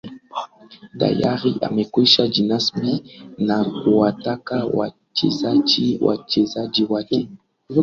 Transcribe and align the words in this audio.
tayari 0.99 1.51
amekwisha 1.67 2.23
jinasb 2.35 2.75
na 3.47 3.57
kuwataka 3.79 4.55
wachezaji 4.77 5.87
wa 6.01 6.07
wachezaji 6.09 6.83
wake 6.91 7.19